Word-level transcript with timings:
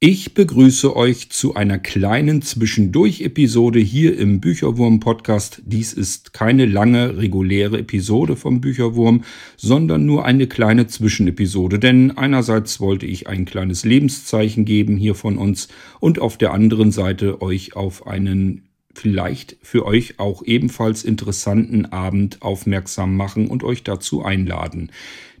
Ich 0.00 0.32
begrüße 0.32 0.94
euch 0.94 1.28
zu 1.30 1.56
einer 1.56 1.80
kleinen 1.80 2.40
Zwischendurch-Episode 2.40 3.80
hier 3.80 4.16
im 4.16 4.40
Bücherwurm-Podcast. 4.40 5.62
Dies 5.66 5.92
ist 5.92 6.32
keine 6.32 6.66
lange, 6.66 7.16
reguläre 7.16 7.78
Episode 7.80 8.36
vom 8.36 8.60
Bücherwurm, 8.60 9.24
sondern 9.56 10.06
nur 10.06 10.24
eine 10.24 10.46
kleine 10.46 10.86
Zwischenepisode. 10.86 11.80
Denn 11.80 12.16
einerseits 12.16 12.78
wollte 12.78 13.06
ich 13.06 13.26
ein 13.26 13.44
kleines 13.44 13.84
Lebenszeichen 13.84 14.64
geben 14.64 14.96
hier 14.96 15.16
von 15.16 15.36
uns 15.36 15.66
und 15.98 16.20
auf 16.20 16.38
der 16.38 16.52
anderen 16.52 16.92
Seite 16.92 17.42
euch 17.42 17.74
auf 17.74 18.06
einen 18.06 18.68
vielleicht 18.94 19.56
für 19.62 19.84
euch 19.84 20.20
auch 20.20 20.44
ebenfalls 20.44 21.02
interessanten 21.02 21.86
Abend 21.86 22.40
aufmerksam 22.42 23.16
machen 23.16 23.48
und 23.48 23.64
euch 23.64 23.82
dazu 23.82 24.24
einladen 24.24 24.92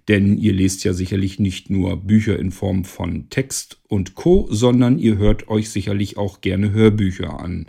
denn 0.08 0.38
ihr 0.38 0.54
lest 0.54 0.84
ja 0.84 0.92
sicherlich 0.92 1.38
nicht 1.38 1.70
nur 1.70 1.96
Bücher 1.98 2.38
in 2.38 2.50
Form 2.50 2.84
von 2.84 3.28
Text 3.30 3.80
und 3.88 4.14
Co, 4.14 4.48
sondern 4.50 4.98
ihr 4.98 5.18
hört 5.18 5.48
euch 5.48 5.70
sicherlich 5.70 6.16
auch 6.16 6.40
gerne 6.40 6.72
Hörbücher 6.72 7.40
an. 7.40 7.66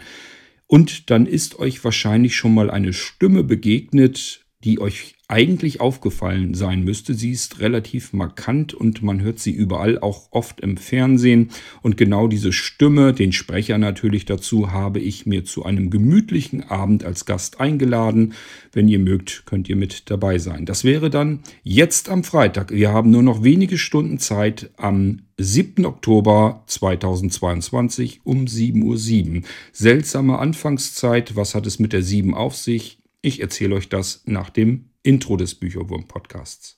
Und 0.66 1.10
dann 1.10 1.26
ist 1.26 1.60
euch 1.60 1.84
wahrscheinlich 1.84 2.36
schon 2.36 2.54
mal 2.54 2.70
eine 2.70 2.94
Stimme 2.94 3.44
begegnet, 3.44 4.46
die 4.66 4.82
euch 4.82 5.16
eigentlich 5.30 5.80
aufgefallen 5.80 6.54
sein 6.54 6.84
müsste. 6.84 7.14
Sie 7.14 7.32
ist 7.32 7.60
relativ 7.60 8.14
markant 8.14 8.74
und 8.74 9.04
man 9.04 9.22
hört 9.22 9.40
sie 9.40 9.52
überall, 9.52 10.00
auch 10.00 10.28
oft 10.32 10.60
im 10.60 10.76
Fernsehen. 10.76 11.52
Und 11.82 11.98
genau 11.98 12.28
diese 12.28 12.52
Stimme, 12.52 13.14
den 13.14 13.32
Sprecher 13.32 13.78
natürlich 13.78 14.26
dazu, 14.26 14.72
habe 14.72 15.00
ich 15.00 15.26
mir 15.26 15.46
zu 15.46 15.64
einem 15.64 15.92
gemütlichen 15.92 16.64
Abend 16.64 17.06
als 17.06 17.26
Gast 17.26 17.62
eingeladen. 17.62 18.34
Wenn 18.74 18.90
ihr 18.90 19.00
mögt, 19.00 19.44
könnt 19.46 19.70
ihr 19.70 19.76
mit 19.78 20.10
dabei 20.10 20.40
sein. 20.40 20.66
Das 20.66 20.84
wäre 20.84 21.10
dann 21.10 21.40
jetzt 21.64 22.10
am 22.10 22.24
Freitag. 22.24 22.72
Wir 22.72 22.92
haben 22.92 23.12
nur 23.12 23.24
noch 23.24 23.44
wenige 23.44 23.78
Stunden 23.78 24.18
Zeit 24.18 24.72
am 24.76 25.22
7. 25.38 25.86
Oktober 25.86 26.64
2022 26.66 28.22
um 28.26 28.46
7.07 28.46 29.36
Uhr. 29.36 29.42
Seltsame 29.72 30.40
Anfangszeit. 30.40 31.36
Was 31.38 31.56
hat 31.56 31.66
es 31.66 31.80
mit 31.80 31.94
der 31.94 32.02
7 32.02 32.34
auf 32.34 32.58
sich? 32.58 33.00
Ich 33.22 33.42
erzähle 33.42 33.76
euch 33.76 33.90
das 33.90 34.22
nach 34.26 34.50
dem 34.50 34.92
Intro 35.04 35.36
des 35.36 35.56
Bücherwurm-Podcasts. 35.56 36.78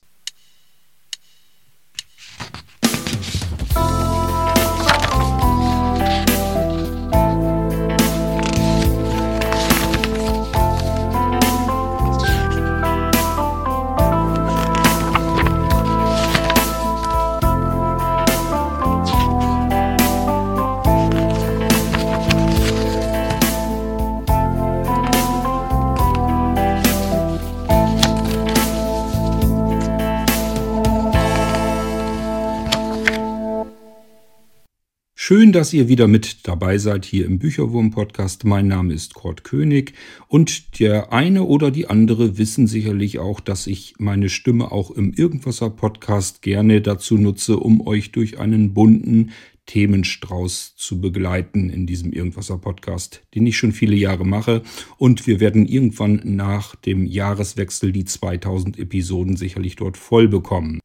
Dass 35.52 35.74
ihr 35.74 35.86
wieder 35.86 36.08
mit 36.08 36.48
dabei 36.48 36.78
seid 36.78 37.04
hier 37.04 37.26
im 37.26 37.38
Bücherwurm-Podcast. 37.38 38.44
Mein 38.44 38.68
Name 38.68 38.94
ist 38.94 39.12
Kurt 39.12 39.44
König 39.44 39.92
und 40.26 40.80
der 40.80 41.12
eine 41.12 41.42
oder 41.44 41.70
die 41.70 41.88
andere 41.88 42.38
wissen 42.38 42.66
sicherlich 42.66 43.18
auch, 43.18 43.38
dass 43.38 43.66
ich 43.66 43.92
meine 43.98 44.30
Stimme 44.30 44.72
auch 44.72 44.90
im 44.90 45.12
Irgendwasser-Podcast 45.12 46.40
gerne 46.40 46.80
dazu 46.80 47.18
nutze, 47.18 47.58
um 47.58 47.86
euch 47.86 48.12
durch 48.12 48.40
einen 48.40 48.72
bunten 48.72 49.32
Themenstrauß 49.66 50.74
zu 50.76 51.02
begleiten 51.02 51.68
in 51.68 51.86
diesem 51.86 52.14
Irgendwasser-Podcast, 52.14 53.22
den 53.34 53.46
ich 53.46 53.58
schon 53.58 53.72
viele 53.72 53.96
Jahre 53.96 54.24
mache. 54.24 54.62
Und 54.96 55.26
wir 55.26 55.38
werden 55.38 55.66
irgendwann 55.66 56.22
nach 56.24 56.76
dem 56.76 57.04
Jahreswechsel 57.04 57.92
die 57.92 58.06
2000 58.06 58.78
Episoden 58.78 59.36
sicherlich 59.36 59.76
dort 59.76 59.98
voll 59.98 60.28
bekommen. 60.28 60.80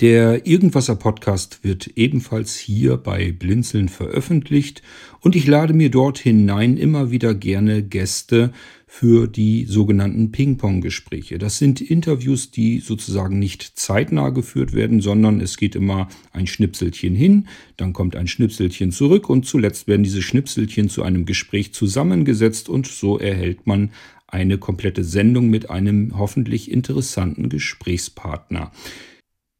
Der 0.00 0.46
Irgendwasser 0.46 0.94
Podcast 0.94 1.60
wird 1.64 1.86
ebenfalls 1.96 2.54
hier 2.54 2.98
bei 2.98 3.32
Blinzeln 3.32 3.88
veröffentlicht 3.88 4.82
und 5.20 5.34
ich 5.34 5.46
lade 5.46 5.72
mir 5.72 5.90
dort 5.90 6.18
hinein 6.18 6.76
immer 6.76 7.10
wieder 7.10 7.34
gerne 7.34 7.82
Gäste 7.82 8.52
für 8.86 9.26
die 9.26 9.64
sogenannten 9.64 10.32
Ping-Pong-Gespräche. 10.32 11.38
Das 11.38 11.56
sind 11.56 11.80
Interviews, 11.80 12.50
die 12.50 12.80
sozusagen 12.80 13.38
nicht 13.38 13.78
zeitnah 13.78 14.28
geführt 14.28 14.74
werden, 14.74 15.00
sondern 15.00 15.40
es 15.40 15.56
geht 15.56 15.74
immer 15.74 16.08
ein 16.30 16.46
Schnipselchen 16.46 17.14
hin, 17.14 17.48
dann 17.78 17.94
kommt 17.94 18.16
ein 18.16 18.26
Schnipselchen 18.26 18.92
zurück 18.92 19.30
und 19.30 19.46
zuletzt 19.46 19.88
werden 19.88 20.02
diese 20.02 20.20
Schnipselchen 20.20 20.90
zu 20.90 21.04
einem 21.04 21.24
Gespräch 21.24 21.72
zusammengesetzt 21.72 22.68
und 22.68 22.86
so 22.86 23.18
erhält 23.18 23.66
man 23.66 23.92
eine 24.26 24.58
komplette 24.58 25.04
Sendung 25.04 25.48
mit 25.48 25.70
einem 25.70 26.18
hoffentlich 26.18 26.70
interessanten 26.70 27.48
Gesprächspartner. 27.48 28.72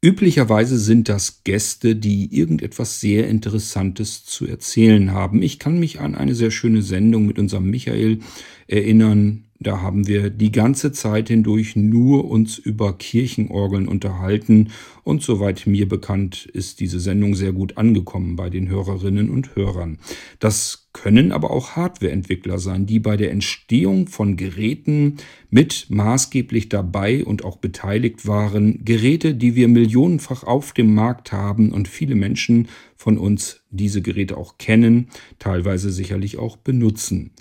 Üblicherweise 0.06 0.78
sind 0.78 1.08
das 1.08 1.42
Gäste, 1.42 1.96
die 1.96 2.32
irgendetwas 2.32 3.00
sehr 3.00 3.26
Interessantes 3.26 4.24
zu 4.24 4.46
erzählen 4.46 5.10
haben. 5.10 5.42
Ich 5.42 5.58
kann 5.58 5.80
mich 5.80 5.98
an 5.98 6.14
eine 6.14 6.36
sehr 6.36 6.52
schöne 6.52 6.82
Sendung 6.82 7.26
mit 7.26 7.40
unserem 7.40 7.68
Michael 7.68 8.20
erinnern, 8.68 9.45
da 9.58 9.80
haben 9.80 10.06
wir 10.06 10.30
die 10.30 10.52
ganze 10.52 10.92
Zeit 10.92 11.28
hindurch 11.28 11.76
nur 11.76 12.30
uns 12.30 12.58
über 12.58 12.96
Kirchenorgeln 12.96 13.88
unterhalten 13.88 14.68
und 15.02 15.22
soweit 15.22 15.66
mir 15.66 15.88
bekannt 15.88 16.46
ist 16.52 16.80
diese 16.80 17.00
Sendung 17.00 17.34
sehr 17.34 17.52
gut 17.52 17.78
angekommen 17.78 18.36
bei 18.36 18.50
den 18.50 18.68
Hörerinnen 18.68 19.30
und 19.30 19.56
Hörern. 19.56 19.98
Das 20.40 20.88
können 20.92 21.32
aber 21.32 21.50
auch 21.50 21.70
Hardwareentwickler 21.70 22.58
sein, 22.58 22.86
die 22.86 22.98
bei 22.98 23.16
der 23.16 23.30
Entstehung 23.30 24.08
von 24.08 24.36
Geräten 24.36 25.16
mit 25.50 25.86
maßgeblich 25.88 26.68
dabei 26.68 27.24
und 27.24 27.44
auch 27.44 27.56
beteiligt 27.58 28.26
waren. 28.26 28.84
Geräte, 28.84 29.34
die 29.34 29.54
wir 29.54 29.68
millionenfach 29.68 30.44
auf 30.44 30.72
dem 30.72 30.94
Markt 30.94 31.32
haben 31.32 31.72
und 31.72 31.88
viele 31.88 32.14
Menschen 32.14 32.68
von 32.94 33.18
uns 33.18 33.62
diese 33.70 34.02
Geräte 34.02 34.36
auch 34.36 34.58
kennen, 34.58 35.08
teilweise 35.38 35.90
sicherlich 35.90 36.38
auch 36.38 36.56
benutzen. 36.56 37.32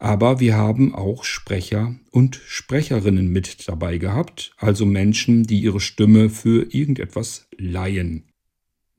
Aber 0.00 0.40
wir 0.40 0.56
haben 0.56 0.94
auch 0.94 1.24
Sprecher 1.24 1.94
und 2.10 2.40
Sprecherinnen 2.46 3.28
mit 3.28 3.68
dabei 3.68 3.98
gehabt, 3.98 4.52
also 4.56 4.86
Menschen, 4.86 5.44
die 5.44 5.60
ihre 5.60 5.78
Stimme 5.78 6.30
für 6.30 6.72
irgendetwas 6.72 7.48
leihen. 7.58 8.24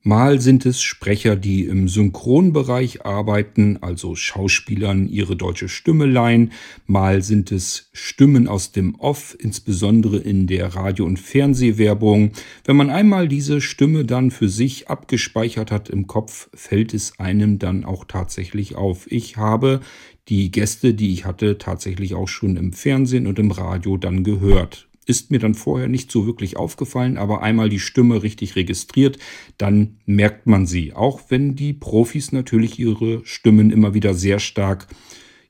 Mal 0.04 0.40
sind 0.40 0.66
es 0.66 0.82
Sprecher, 0.82 1.36
die 1.36 1.62
im 1.62 1.86
Synchronbereich 1.86 3.06
arbeiten, 3.06 3.78
also 3.82 4.16
Schauspielern 4.16 5.06
ihre 5.06 5.36
deutsche 5.36 5.68
Stimme 5.68 6.06
leihen. 6.06 6.50
Mal 6.88 7.22
sind 7.22 7.52
es 7.52 7.88
Stimmen 7.92 8.48
aus 8.48 8.72
dem 8.72 8.96
Off, 8.96 9.36
insbesondere 9.38 10.16
in 10.16 10.48
der 10.48 10.74
Radio- 10.74 11.04
und 11.04 11.20
Fernsehwerbung. 11.20 12.32
Wenn 12.64 12.76
man 12.76 12.90
einmal 12.90 13.28
diese 13.28 13.60
Stimme 13.60 14.04
dann 14.04 14.32
für 14.32 14.48
sich 14.48 14.88
abgespeichert 14.88 15.70
hat 15.70 15.88
im 15.88 16.08
Kopf, 16.08 16.48
fällt 16.52 16.94
es 16.94 17.20
einem 17.20 17.60
dann 17.60 17.84
auch 17.84 18.04
tatsächlich 18.04 18.74
auf. 18.74 19.06
Ich 19.08 19.36
habe 19.36 19.82
die 20.28 20.50
Gäste, 20.50 20.94
die 20.94 21.12
ich 21.12 21.26
hatte, 21.26 21.58
tatsächlich 21.58 22.14
auch 22.14 22.28
schon 22.28 22.56
im 22.56 22.72
Fernsehen 22.72 23.28
und 23.28 23.38
im 23.38 23.52
Radio 23.52 23.96
dann 23.98 24.24
gehört. 24.24 24.88
Ist 25.06 25.30
mir 25.30 25.38
dann 25.38 25.54
vorher 25.54 25.88
nicht 25.88 26.12
so 26.12 26.26
wirklich 26.26 26.56
aufgefallen, 26.56 27.16
aber 27.16 27.42
einmal 27.42 27.68
die 27.68 27.80
Stimme 27.80 28.22
richtig 28.22 28.54
registriert, 28.54 29.18
dann 29.58 29.98
merkt 30.06 30.46
man 30.46 30.66
sie. 30.66 30.92
Auch 30.92 31.22
wenn 31.28 31.56
die 31.56 31.72
Profis 31.72 32.30
natürlich 32.32 32.78
ihre 32.78 33.24
Stimmen 33.24 33.70
immer 33.70 33.94
wieder 33.94 34.14
sehr 34.14 34.38
stark 34.38 34.86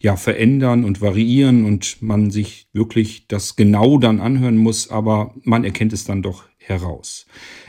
ja, 0.03 0.17
verändern 0.17 0.85
und 0.85 1.01
variieren 1.01 1.65
und 1.65 2.03
man 2.03 2.31
sich 2.31 2.67
wirklich 2.73 3.29
das 3.29 3.55
genau 3.55 3.99
dann 3.99 4.21
anhören 4.21 4.57
muss, 4.57 4.91
aber 4.91 5.35
man 5.45 5.65
erkennt 5.65 5.93
es 5.93 6.05
dann 6.05 6.23
doch 6.23 6.45
heraus. 6.59 7.27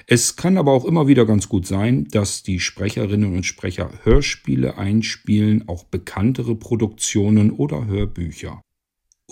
Es 0.08 0.36
kann 0.36 0.58
aber 0.58 0.72
auch 0.72 0.86
immer 0.86 1.08
wieder 1.08 1.26
ganz 1.26 1.48
gut 1.48 1.68
sein, 1.68 2.08
dass 2.10 2.42
die 2.42 2.60
Sprecherinnen 2.60 3.36
und 3.36 3.46
Sprecher 3.46 3.92
Hörspiele 4.04 4.78
einspielen, 4.78 5.68
auch 5.68 5.84
bekanntere 5.84 6.56
Produktionen 6.56 7.52
oder 7.52 7.86
Hörbücher. 7.86 8.63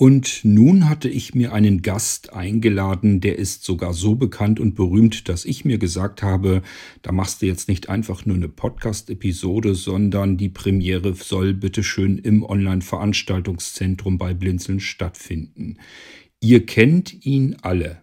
Und 0.01 0.39
nun 0.43 0.89
hatte 0.89 1.09
ich 1.09 1.35
mir 1.35 1.53
einen 1.53 1.83
Gast 1.83 2.33
eingeladen, 2.33 3.21
der 3.21 3.37
ist 3.37 3.63
sogar 3.63 3.93
so 3.93 4.15
bekannt 4.15 4.59
und 4.59 4.73
berühmt, 4.73 5.29
dass 5.29 5.45
ich 5.45 5.63
mir 5.63 5.77
gesagt 5.77 6.23
habe, 6.23 6.63
da 7.03 7.11
machst 7.11 7.43
du 7.43 7.45
jetzt 7.45 7.67
nicht 7.67 7.87
einfach 7.87 8.25
nur 8.25 8.35
eine 8.35 8.49
Podcast-Episode, 8.49 9.75
sondern 9.75 10.37
die 10.37 10.49
Premiere 10.49 11.13
soll 11.13 11.53
bitteschön 11.53 12.17
im 12.17 12.41
Online-Veranstaltungszentrum 12.41 14.17
bei 14.17 14.33
Blinzeln 14.33 14.79
stattfinden. 14.79 15.77
Ihr 16.39 16.65
kennt 16.65 17.23
ihn 17.23 17.57
alle. 17.61 18.01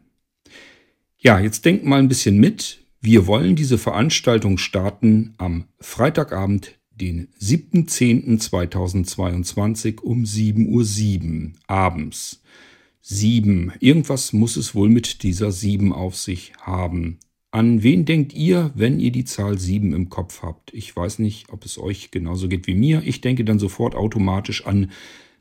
Ja, 1.19 1.41
jetzt 1.41 1.65
denkt 1.65 1.85
mal 1.85 1.99
ein 1.99 2.06
bisschen 2.06 2.39
mit. 2.39 2.79
Wir 3.00 3.27
wollen 3.27 3.56
diese 3.56 3.77
Veranstaltung 3.77 4.59
starten 4.59 5.35
am 5.37 5.65
Freitagabend, 5.81 6.77
den 6.99 7.29
7.10.2022 7.41 10.00
um 10.00 10.25
7.07 10.25 11.45
Uhr 11.45 11.53
abends. 11.67 12.43
7. 13.00 13.73
Irgendwas 13.81 14.35
muss 14.35 14.56
es 14.56 14.75
wohl 14.75 14.91
mit 14.91 15.23
dieser 15.23 15.50
7 15.50 15.93
auf 15.93 16.17
sich 16.17 16.53
haben. 16.61 17.19
An 17.50 17.83
wen 17.83 18.05
denkt 18.05 18.35
ihr, 18.35 18.71
wenn 18.75 19.00
ihr 19.00 19.11
die 19.11 19.25
Zahl 19.25 19.59
7 19.59 19.95
im 19.95 20.11
Kopf 20.11 20.43
habt? 20.43 20.75
Ich 20.75 20.95
weiß 20.95 21.19
nicht, 21.21 21.50
ob 21.50 21.65
es 21.65 21.79
euch 21.79 22.11
genauso 22.11 22.49
geht 22.49 22.67
wie 22.67 22.75
mir. 22.75 23.03
Ich 23.06 23.23
denke 23.23 23.45
dann 23.45 23.59
sofort 23.59 23.95
automatisch 23.95 24.67
an 24.67 24.91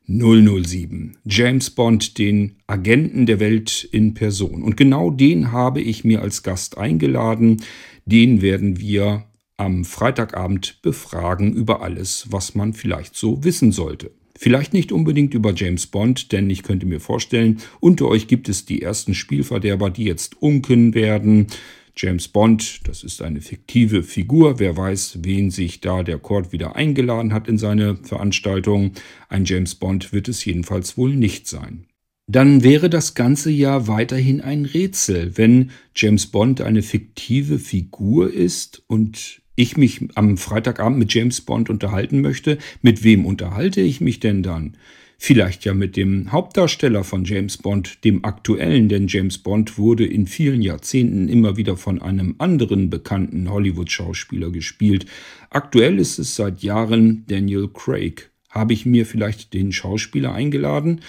007. 0.08 1.18
James 1.26 1.70
Bond, 1.70 2.18
den 2.18 2.56
Agenten 2.66 3.26
der 3.26 3.42
Welt 3.42 3.90
in 3.92 4.14
Person. 4.14 4.64
Und 4.64 4.78
genau 4.78 5.12
den 5.12 5.52
habe 5.52 5.82
ich 5.82 6.06
mir 6.06 6.22
als 6.22 6.44
Gast 6.44 6.78
eingeladen. 6.78 7.58
Den 8.06 8.42
werden 8.42 8.80
wir 8.80 9.26
am 9.58 9.86
Freitagabend 9.86 10.82
befragen 10.82 11.54
über 11.54 11.82
alles, 11.82 12.28
was 12.30 12.56
man 12.56 12.74
vielleicht 12.74 13.16
so 13.16 13.44
wissen 13.44 13.72
sollte. 13.72 14.12
Vielleicht 14.38 14.74
nicht 14.74 14.92
unbedingt 14.92 15.34
über 15.34 15.52
James 15.54 15.88
Bond, 15.88 16.32
denn 16.32 16.48
ich 16.50 16.62
könnte 16.62 16.86
mir 16.86 17.00
vorstellen, 17.00 17.60
unter 17.80 18.08
euch 18.08 18.28
gibt 18.28 18.50
es 18.50 18.66
die 18.66 18.84
ersten 18.84 19.16
Spielverderber, 19.16 19.90
die 19.90 20.04
jetzt 20.04 20.40
unken 20.42 20.94
werden. 20.94 21.48
James 21.96 22.28
Bond, 22.28 22.88
das 22.88 23.04
ist 23.04 23.24
eine 23.24 23.42
fiktive 23.42 24.04
Figur. 24.04 24.60
Wer 24.60 24.78
weiß, 24.78 25.20
wen 25.24 25.50
sich 25.50 25.82
da 25.82 26.04
der 26.04 26.20
Court 26.20 26.52
wieder 26.52 26.76
eingeladen 26.76 27.34
hat 27.34 27.48
in 27.48 27.58
seine 27.58 27.96
Veranstaltung. 27.96 28.92
Ein 29.28 29.46
James 29.46 29.74
Bond 29.74 30.14
wird 30.14 30.28
es 30.28 30.46
jedenfalls 30.46 30.96
wohl 30.96 31.16
nicht 31.16 31.48
sein. 31.48 31.88
Dann 32.30 32.62
wäre 32.62 32.92
das 32.92 33.16
Ganze 33.16 33.50
ja 33.50 33.88
weiterhin 33.88 34.42
ein 34.42 34.66
Rätsel, 34.66 35.38
wenn 35.38 35.72
James 35.96 36.28
Bond 36.28 36.62
eine 36.62 36.84
fiktive 36.84 37.58
Figur 37.58 38.32
ist 38.32 38.84
und 38.86 39.42
ich 39.58 39.76
mich 39.76 40.08
am 40.16 40.38
Freitagabend 40.38 41.00
mit 41.00 41.14
James 41.14 41.42
Bond 41.42 41.70
unterhalten 41.70 42.22
möchte, 42.22 42.60
mit 42.82 43.04
wem 43.04 43.26
unterhalte 43.26 43.82
ich 43.82 44.00
mich 44.00 44.22
denn 44.22 44.44
dann? 44.44 44.78
Vielleicht 45.18 45.66
ja 45.66 45.74
mit 45.74 45.98
dem 45.98 46.32
Hauptdarsteller 46.32 47.04
von 47.04 47.26
James 47.26 47.58
Bond, 47.58 48.04
dem 48.06 48.24
aktuellen, 48.24 48.88
denn 48.88 49.08
James 49.08 49.40
Bond 49.40 49.80
wurde 49.80 50.06
in 50.06 50.28
vielen 50.28 50.62
Jahrzehnten 50.62 51.28
immer 51.28 51.58
wieder 51.58 51.76
von 51.76 52.00
einem 52.00 52.36
anderen 52.38 52.92
bekannten 52.92 53.50
Hollywood-Schauspieler 53.50 54.52
gespielt. 54.52 55.08
Aktuell 55.50 55.98
ist 55.98 56.20
es 56.20 56.36
seit 56.36 56.62
Jahren 56.62 57.26
Daniel 57.28 57.68
Craig. 57.74 58.30
Habe 58.50 58.74
ich 58.74 58.86
mir 58.86 59.08
vielleicht 59.08 59.56
den 59.56 59.72
Schauspieler 59.72 60.34
eingeladen? 60.34 61.02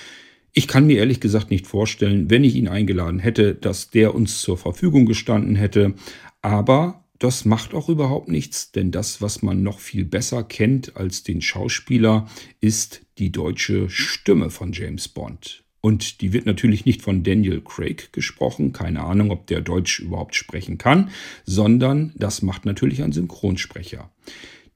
Ich 0.55 0.69
kann 0.69 0.87
mir 0.87 0.97
ehrlich 0.97 1.21
gesagt 1.21 1.50
nicht 1.50 1.67
vorstellen, 1.67 2.31
wenn 2.31 2.45
ich 2.45 2.56
ihn 2.56 2.69
eingeladen 2.69 3.19
hätte, 3.19 3.55
dass 3.55 3.91
der 3.91 4.15
uns 4.15 4.41
zur 4.41 4.56
Verfügung 4.56 5.05
gestanden 5.05 5.55
hätte. 5.55 5.93
Aber 6.41 7.05
das 7.19 7.44
macht 7.44 7.75
auch 7.75 7.88
überhaupt 7.88 8.29
nichts, 8.29 8.73
denn 8.73 8.91
das, 8.91 9.20
was 9.20 9.43
man 9.43 9.62
noch 9.62 9.81
viel 9.81 10.05
besser 10.05 10.44
kennt 10.44 10.97
als 10.97 11.23
den 11.23 11.41
Schauspieler, 11.41 12.29
ist 12.61 13.03
die 13.19 13.32
deutsche 13.32 13.91
Stimme 13.91 14.50
von 14.50 14.73
James 14.73 15.09
Bond. 15.09 15.65
Und 15.81 16.20
die 16.20 16.32
wird 16.32 16.47
natürlich 16.47 16.85
nicht 16.85 17.03
von 17.03 17.23
Daniel 17.23 17.61
Craig 17.61 18.12
gesprochen, 18.12 18.73
keine 18.73 19.05
Ahnung, 19.05 19.31
ob 19.31 19.47
der 19.47 19.61
Deutsch 19.61 20.00
überhaupt 20.00 20.35
sprechen 20.35 20.76
kann, 20.79 21.11
sondern 21.44 22.12
das 22.17 22.43
macht 22.43 22.65
natürlich 22.65 23.03
ein 23.03 23.12
Synchronsprecher. 23.12 24.11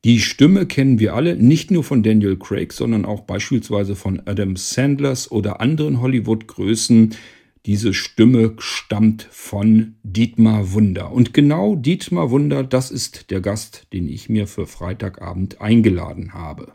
Die 0.04 0.20
Stimme 0.20 0.66
kennen 0.66 0.98
wir 0.98 1.14
alle, 1.14 1.36
nicht 1.36 1.70
nur 1.70 1.84
von 1.84 2.02
Daniel 2.02 2.36
Craig, 2.36 2.72
sondern 2.72 3.04
auch 3.04 3.20
beispielsweise 3.20 3.94
von 3.94 4.20
Adam 4.26 4.56
Sandlers 4.56 5.30
oder 5.30 5.60
anderen 5.60 6.00
Hollywood-Größen, 6.00 7.14
diese 7.66 7.94
Stimme 7.94 8.54
stammt 8.58 9.22
von 9.30 9.94
Dietmar 10.02 10.72
Wunder. 10.72 11.12
Und 11.12 11.32
genau 11.32 11.76
Dietmar 11.76 12.30
Wunder, 12.30 12.64
das 12.64 12.90
ist 12.90 13.30
der 13.30 13.40
Gast, 13.40 13.86
den 13.92 14.08
ich 14.08 14.28
mir 14.28 14.46
für 14.46 14.66
Freitagabend 14.66 15.60
eingeladen 15.60 16.34
habe. 16.34 16.72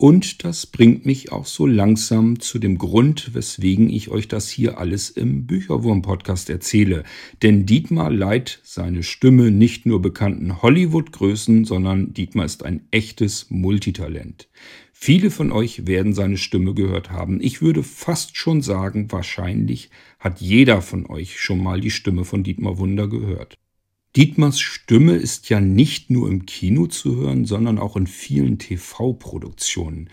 Und 0.00 0.44
das 0.44 0.64
bringt 0.64 1.04
mich 1.04 1.30
auch 1.30 1.44
so 1.44 1.66
langsam 1.66 2.40
zu 2.40 2.58
dem 2.58 2.78
Grund, 2.78 3.34
weswegen 3.34 3.90
ich 3.90 4.08
euch 4.08 4.28
das 4.28 4.48
hier 4.48 4.78
alles 4.78 5.10
im 5.10 5.44
Bücherwurm-Podcast 5.46 6.48
erzähle. 6.48 7.04
Denn 7.42 7.66
Dietmar 7.66 8.10
leiht 8.10 8.60
seine 8.62 9.02
Stimme 9.02 9.50
nicht 9.50 9.84
nur 9.84 10.00
bekannten 10.00 10.62
Hollywood-Größen, 10.62 11.66
sondern 11.66 12.14
Dietmar 12.14 12.46
ist 12.46 12.64
ein 12.64 12.86
echtes 12.90 13.50
Multitalent. 13.50 14.48
Viele 14.94 15.30
von 15.30 15.52
euch 15.52 15.86
werden 15.86 16.14
seine 16.14 16.38
Stimme 16.38 16.72
gehört 16.72 17.10
haben. 17.10 17.38
Ich 17.42 17.60
würde 17.60 17.82
fast 17.82 18.38
schon 18.38 18.62
sagen, 18.62 19.12
wahrscheinlich 19.12 19.90
hat 20.18 20.40
jeder 20.40 20.80
von 20.80 21.04
euch 21.04 21.38
schon 21.38 21.62
mal 21.62 21.78
die 21.78 21.90
Stimme 21.90 22.24
von 22.24 22.42
Dietmar 22.42 22.78
Wunder 22.78 23.06
gehört. 23.06 23.58
Dietmars 24.16 24.58
Stimme 24.58 25.14
ist 25.14 25.50
ja 25.50 25.60
nicht 25.60 26.10
nur 26.10 26.28
im 26.28 26.44
Kino 26.44 26.88
zu 26.88 27.14
hören, 27.14 27.44
sondern 27.44 27.78
auch 27.78 27.96
in 27.96 28.08
vielen 28.08 28.58
TV-Produktionen. 28.58 30.10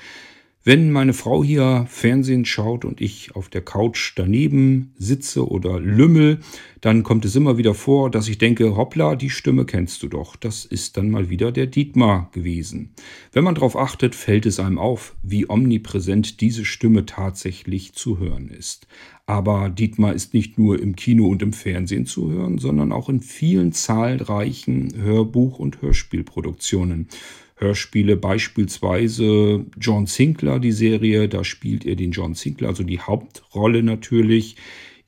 Wenn 0.68 0.92
meine 0.92 1.14
Frau 1.14 1.46
hier 1.46 1.86
Fernsehen 1.88 2.44
schaut 2.44 2.84
und 2.84 3.00
ich 3.00 3.38
auf 3.38 3.48
der 3.48 3.62
Couch 3.62 4.12
daneben 4.18 4.92
sitze 4.98 5.48
oder 5.48 5.80
lümmel, 5.80 6.40
dann 6.82 7.04
kommt 7.04 7.24
es 7.24 7.38
immer 7.38 7.58
wieder 7.58 7.74
vor, 7.74 8.12
dass 8.12 8.28
ich 8.28 8.38
denke, 8.38 8.76
hoppla, 8.76 9.16
die 9.16 9.30
Stimme 9.30 9.64
kennst 9.64 10.04
du 10.04 10.10
doch. 10.10 10.36
Das 10.36 10.66
ist 10.66 10.98
dann 10.98 11.10
mal 11.10 11.30
wieder 11.30 11.54
der 11.54 11.68
Dietmar 11.68 12.30
gewesen. 12.34 12.90
Wenn 13.32 13.46
man 13.46 13.56
darauf 13.56 13.78
achtet, 13.78 14.14
fällt 14.14 14.46
es 14.46 14.60
einem 14.60 14.78
auf, 14.78 15.16
wie 15.24 15.50
omnipräsent 15.50 16.42
diese 16.42 16.66
Stimme 16.66 17.06
tatsächlich 17.06 17.94
zu 17.94 18.20
hören 18.20 18.50
ist. 18.50 18.88
Aber 19.26 19.70
Dietmar 19.70 20.12
ist 20.12 20.34
nicht 20.34 20.58
nur 20.58 20.82
im 20.82 20.98
Kino 20.98 21.28
und 21.28 21.42
im 21.42 21.54
Fernsehen 21.54 22.06
zu 22.06 22.30
hören, 22.30 22.58
sondern 22.58 22.92
auch 22.92 23.08
in 23.08 23.22
vielen 23.22 23.72
zahlreichen 23.72 24.94
Hörbuch- 25.02 25.60
und 25.60 25.82
Hörspielproduktionen. 25.82 27.08
Hörspiele, 27.58 28.18
beispielsweise 28.18 29.66
John 29.80 30.06
Sinclair, 30.06 30.60
die 30.60 30.72
Serie, 30.72 31.28
da 31.28 31.44
spielt 31.44 31.86
er 31.86 31.96
den 31.96 32.12
John 32.12 32.36
Sinclair, 32.36 32.70
also 32.70 32.84
die 32.84 33.00
Hauptrolle 33.00 33.84
natürlich. 33.84 34.56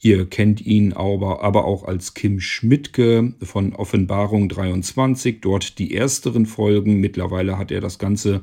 Ihr 0.01 0.25
kennt 0.27 0.65
ihn 0.65 0.93
aber, 0.93 1.43
aber 1.43 1.65
auch 1.65 1.83
als 1.83 2.13
Kim 2.13 2.39
Schmidtke 2.39 3.33
von 3.41 3.75
Offenbarung 3.75 4.49
23, 4.49 5.41
dort 5.41 5.77
die 5.77 5.93
ersteren 5.93 6.45
Folgen. 6.45 6.99
Mittlerweile 6.99 7.57
hat 7.57 7.71
er 7.71 7.81
das 7.81 7.99
Ganze 7.99 8.41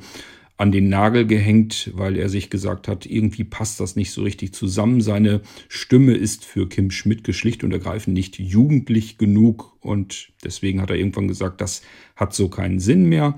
an 0.58 0.72
den 0.72 0.88
Nagel 0.88 1.26
gehängt, 1.26 1.90
weil 1.94 2.16
er 2.16 2.28
sich 2.28 2.48
gesagt 2.48 2.88
hat, 2.88 3.04
irgendwie 3.06 3.44
passt 3.44 3.80
das 3.80 3.96
nicht 3.96 4.10
so 4.10 4.22
richtig 4.22 4.54
zusammen. 4.54 5.00
Seine 5.00 5.42
Stimme 5.68 6.14
ist 6.14 6.44
für 6.44 6.68
Kim 6.68 6.90
Schmidtke 6.90 7.32
schlicht 7.32 7.62
und 7.62 7.72
ergreifend 7.72 8.14
nicht 8.14 8.38
jugendlich 8.38 9.18
genug 9.18 9.76
und 9.80 10.28
deswegen 10.44 10.80
hat 10.80 10.90
er 10.90 10.96
irgendwann 10.96 11.28
gesagt, 11.28 11.60
das 11.60 11.82
hat 12.16 12.34
so 12.34 12.48
keinen 12.48 12.80
Sinn 12.80 13.06
mehr. 13.06 13.36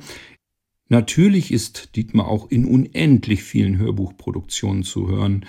Natürlich 0.88 1.52
ist 1.52 1.96
Dietmar 1.96 2.28
auch 2.28 2.50
in 2.50 2.64
unendlich 2.64 3.42
vielen 3.42 3.78
Hörbuchproduktionen 3.78 4.82
zu 4.82 5.08
hören, 5.08 5.44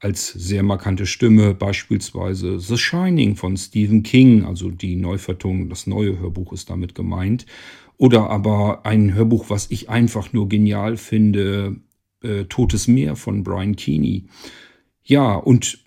als 0.00 0.28
sehr 0.32 0.62
markante 0.62 1.06
Stimme, 1.06 1.54
beispielsweise 1.54 2.58
The 2.58 2.76
Shining 2.76 3.36
von 3.36 3.56
Stephen 3.56 4.02
King, 4.02 4.44
also 4.44 4.70
die 4.70 4.96
Neuvertonung, 4.96 5.68
das 5.68 5.86
neue 5.86 6.18
Hörbuch 6.18 6.52
ist 6.52 6.70
damit 6.70 6.94
gemeint. 6.94 7.46
Oder 7.96 8.28
aber 8.28 8.84
ein 8.84 9.14
Hörbuch, 9.14 9.48
was 9.48 9.70
ich 9.70 9.88
einfach 9.88 10.32
nur 10.32 10.48
genial 10.48 10.96
finde, 10.96 11.76
äh, 12.22 12.44
Totes 12.44 12.88
Meer 12.88 13.14
von 13.14 13.44
Brian 13.44 13.76
Keeney. 13.76 14.24
Ja, 15.04 15.34
und 15.36 15.84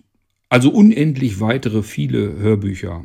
also 0.48 0.70
unendlich 0.70 1.40
weitere 1.40 1.82
viele 1.82 2.38
Hörbücher. 2.38 3.04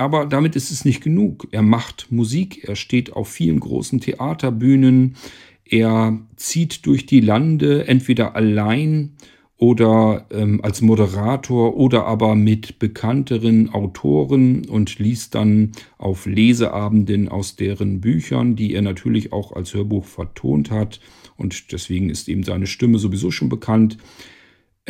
Aber 0.00 0.24
damit 0.24 0.56
ist 0.56 0.70
es 0.70 0.86
nicht 0.86 1.02
genug. 1.02 1.46
Er 1.50 1.60
macht 1.60 2.06
Musik, 2.10 2.66
er 2.66 2.74
steht 2.74 3.12
auf 3.12 3.28
vielen 3.28 3.60
großen 3.60 4.00
Theaterbühnen, 4.00 5.16
er 5.62 6.18
zieht 6.36 6.86
durch 6.86 7.04
die 7.04 7.20
Lande, 7.20 7.86
entweder 7.86 8.34
allein 8.34 9.12
oder 9.58 10.24
ähm, 10.30 10.60
als 10.62 10.80
Moderator 10.80 11.76
oder 11.76 12.06
aber 12.06 12.34
mit 12.34 12.78
bekannteren 12.78 13.68
Autoren 13.74 14.66
und 14.66 14.98
liest 14.98 15.34
dann 15.34 15.72
auf 15.98 16.24
Leseabenden 16.24 17.28
aus 17.28 17.56
deren 17.56 18.00
Büchern, 18.00 18.56
die 18.56 18.72
er 18.72 18.80
natürlich 18.80 19.34
auch 19.34 19.52
als 19.52 19.74
Hörbuch 19.74 20.06
vertont 20.06 20.70
hat. 20.70 20.98
Und 21.36 21.72
deswegen 21.72 22.08
ist 22.08 22.26
eben 22.30 22.42
seine 22.42 22.66
Stimme 22.66 22.98
sowieso 22.98 23.30
schon 23.30 23.50
bekannt. 23.50 23.98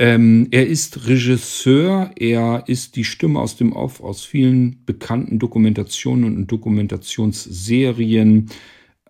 Ähm, 0.00 0.48
er 0.50 0.66
ist 0.66 1.06
Regisseur, 1.08 2.10
er 2.16 2.64
ist 2.66 2.96
die 2.96 3.04
Stimme 3.04 3.38
aus 3.38 3.56
dem 3.56 3.74
Off 3.74 4.00
aus 4.00 4.24
vielen 4.24 4.82
bekannten 4.86 5.38
Dokumentationen 5.38 6.38
und 6.38 6.46
Dokumentationsserien. 6.46 8.48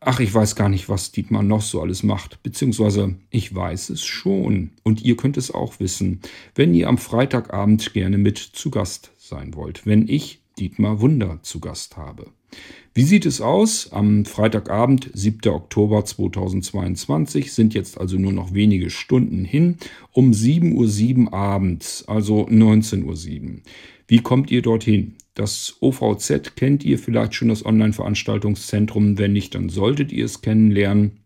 Ach, 0.01 0.19
ich 0.19 0.35
weiß 0.35 0.57
gar 0.57 0.69
nicht, 0.69 0.89
was 0.89 1.13
Dietmar 1.13 1.45
noch 1.45 1.63
so 1.63 1.81
alles 1.81 2.03
macht, 2.03 2.43
beziehungsweise 2.43 3.15
ich 3.31 3.55
weiß 3.55 3.91
es 3.91 4.05
schon 4.05 4.71
und 4.83 5.05
ihr 5.05 5.17
könnt 5.17 5.37
es 5.37 5.53
auch 5.53 5.79
wissen, 5.79 6.23
wenn 6.57 6.75
ihr 6.75 6.89
am 6.89 6.99
Freitagabend 6.99 7.93
gerne 7.93 8.19
mit 8.19 8.39
zu 8.39 8.73
Gast 8.73 9.13
sein 9.17 9.55
wollt, 9.55 9.87
wenn 9.87 10.09
ich 10.09 10.41
Dietmar 10.59 11.01
Wunder 11.01 11.39
zu 11.43 11.61
Gast 11.61 11.99
habe. 11.99 12.27
Wie 12.93 13.05
sieht 13.05 13.25
es 13.25 13.41
aus? 13.41 13.93
Am 13.93 14.25
Freitagabend, 14.25 15.11
7. 15.15 15.53
Oktober 15.53 16.05
2022, 16.05 17.53
sind 17.53 17.73
jetzt 17.73 17.97
also 17.99 18.17
nur 18.17 18.33
noch 18.33 18.53
wenige 18.53 18.91
Stunden 18.91 19.45
hin, 19.45 19.77
um 20.11 20.33
7.07 20.33 21.27
Uhr 21.27 21.33
abends, 21.33 22.03
also 22.09 22.49
19.07 22.49 23.05
Uhr. 23.05 23.15
Wie 24.09 24.19
kommt 24.19 24.51
ihr 24.51 24.63
dorthin? 24.63 25.15
Das 25.35 25.77
OVZ 25.81 26.57
kennt 26.57 26.85
ihr 26.85 26.99
vielleicht 26.99 27.35
schon, 27.35 27.47
das 27.47 27.65
Online-Veranstaltungszentrum. 27.65 29.19
Wenn 29.19 29.35
nicht, 29.35 29.55
dann 29.55 29.69
solltet 29.69 30.11
ihr 30.11 30.25
es 30.25 30.43
kennenlernen. 30.43 31.21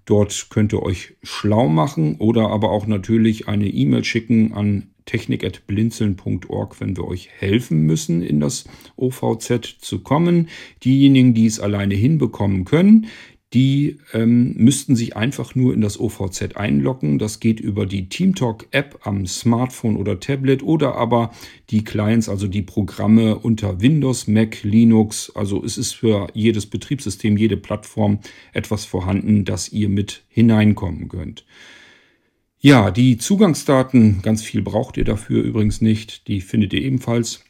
Dort 0.06 0.46
könnt 0.50 0.72
ihr 0.72 0.82
euch 0.82 1.14
schlau 1.22 1.68
machen 1.68 2.16
oder 2.16 2.48
aber 2.48 2.70
auch 2.70 2.86
natürlich 2.86 3.48
eine 3.48 3.68
E-Mail 3.68 4.04
schicken 4.04 4.54
an 4.54 4.90
technik.blinzeln.org, 5.04 6.80
wenn 6.80 6.96
wir 6.96 7.06
euch 7.06 7.28
helfen 7.38 7.82
müssen, 7.82 8.22
in 8.22 8.40
das 8.40 8.64
OVZ 8.96 9.76
zu 9.80 10.00
kommen. 10.00 10.48
Diejenigen, 10.84 11.34
die 11.34 11.46
es 11.46 11.60
alleine 11.60 11.94
hinbekommen 11.94 12.64
können, 12.64 13.06
die 13.56 13.96
ähm, 14.12 14.52
müssten 14.58 14.96
sich 14.96 15.16
einfach 15.16 15.54
nur 15.54 15.72
in 15.72 15.80
das 15.80 15.98
OVZ 15.98 16.56
einloggen. 16.56 17.18
Das 17.18 17.40
geht 17.40 17.58
über 17.58 17.86
die 17.86 18.10
TeamTalk-App 18.10 18.98
am 19.06 19.26
Smartphone 19.26 19.96
oder 19.96 20.20
Tablet 20.20 20.62
oder 20.62 20.96
aber 20.96 21.30
die 21.70 21.82
Clients, 21.82 22.28
also 22.28 22.48
die 22.48 22.60
Programme 22.60 23.38
unter 23.38 23.80
Windows, 23.80 24.28
Mac, 24.28 24.62
Linux. 24.62 25.32
Also 25.34 25.64
es 25.64 25.78
ist 25.78 25.94
für 25.94 26.26
jedes 26.34 26.66
Betriebssystem, 26.66 27.38
jede 27.38 27.56
Plattform 27.56 28.18
etwas 28.52 28.84
vorhanden, 28.84 29.46
dass 29.46 29.72
ihr 29.72 29.88
mit 29.88 30.24
hineinkommen 30.28 31.08
könnt. 31.08 31.46
Ja, 32.58 32.90
die 32.90 33.16
Zugangsdaten, 33.16 34.20
ganz 34.20 34.42
viel 34.42 34.60
braucht 34.60 34.98
ihr 34.98 35.04
dafür 35.04 35.42
übrigens 35.42 35.80
nicht. 35.80 36.28
Die 36.28 36.42
findet 36.42 36.74
ihr 36.74 36.82
ebenfalls 36.82 37.42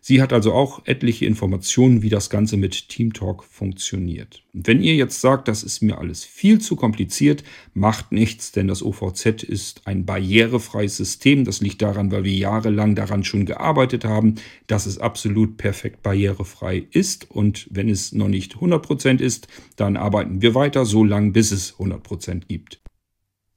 Sie 0.05 0.21
hat 0.21 0.33
also 0.33 0.51
auch 0.51 0.81
etliche 0.83 1.25
Informationen, 1.25 2.01
wie 2.01 2.09
das 2.09 2.29
Ganze 2.29 2.57
mit 2.57 2.89
TeamTalk 2.89 3.41
funktioniert. 3.41 4.43
Und 4.53 4.67
wenn 4.67 4.83
ihr 4.83 4.95
jetzt 4.95 5.21
sagt, 5.21 5.47
das 5.47 5.63
ist 5.63 5.81
mir 5.81 5.97
alles 5.97 6.25
viel 6.25 6.59
zu 6.59 6.75
kompliziert, 6.75 7.45
macht 7.73 8.11
nichts, 8.11 8.51
denn 8.51 8.67
das 8.67 8.83
OVZ 8.83 9.43
ist 9.43 9.87
ein 9.87 10.05
barrierefreies 10.05 10.97
System. 10.97 11.45
Das 11.45 11.61
liegt 11.61 11.81
daran, 11.81 12.11
weil 12.11 12.25
wir 12.25 12.33
jahrelang 12.33 12.95
daran 12.95 13.23
schon 13.23 13.45
gearbeitet 13.45 14.03
haben, 14.03 14.35
dass 14.67 14.87
es 14.87 14.97
absolut 14.97 15.55
perfekt 15.55 16.03
barrierefrei 16.03 16.85
ist. 16.91 17.31
Und 17.31 17.69
wenn 17.71 17.87
es 17.87 18.11
noch 18.11 18.27
nicht 18.27 18.55
100% 18.55 19.21
ist, 19.21 19.47
dann 19.77 19.95
arbeiten 19.95 20.41
wir 20.41 20.53
weiter, 20.53 20.83
so 20.83 21.05
lange 21.05 21.31
bis 21.31 21.53
es 21.53 21.75
100% 21.75 22.41
gibt. 22.49 22.81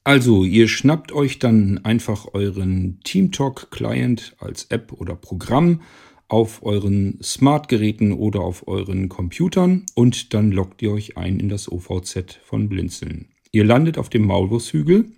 Also, 0.05 0.45
ihr 0.45 0.69
schnappt 0.69 1.11
euch 1.11 1.39
dann 1.39 1.83
einfach 1.83 2.27
euren 2.31 3.01
TeamTalk-Client 3.03 4.37
als 4.39 4.67
App 4.69 4.93
oder 4.93 5.15
Programm 5.15 5.81
auf 6.27 6.63
euren 6.63 7.19
Smartgeräten 7.21 8.11
oder 8.11 8.41
auf 8.41 8.67
euren 8.67 9.09
Computern 9.09 9.85
und 9.95 10.33
dann 10.33 10.51
loggt 10.51 10.81
ihr 10.81 10.91
euch 10.91 11.17
ein 11.17 11.39
in 11.39 11.49
das 11.49 11.71
OVZ 11.71 12.39
von 12.43 12.67
Blinzeln. 12.69 13.29
Ihr 13.51 13.63
landet 13.63 13.97
auf 13.97 14.09
dem 14.09 14.25
Maulwurfshügel 14.25 15.11